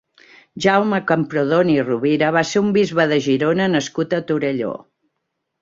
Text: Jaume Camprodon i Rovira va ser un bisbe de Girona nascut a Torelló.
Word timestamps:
Jaume 0.63 0.99
Camprodon 1.11 1.69
i 1.73 1.75
Rovira 1.89 2.31
va 2.37 2.43
ser 2.53 2.63
un 2.63 2.73
bisbe 2.79 3.05
de 3.15 3.21
Girona 3.29 3.71
nascut 3.77 4.17
a 4.21 4.25
Torelló. 4.33 4.77